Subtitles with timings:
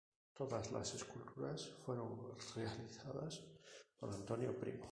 [0.35, 2.19] Todas las esculturas fueron
[2.55, 3.39] realizadas
[3.99, 4.89] por Antonio Primo.